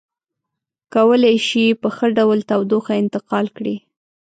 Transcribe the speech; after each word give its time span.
کولی 0.93 1.35
شي 1.47 1.65
په 1.81 1.89
ښه 1.95 2.07
ډول 2.17 2.39
تودوخه 2.49 2.93
انتقال 3.03 3.45
کړي. 3.57 3.75